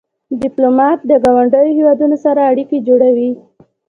[0.41, 3.31] ډيپلومات د ګاونډیو هېوادونو سره اړیکې جوړوي.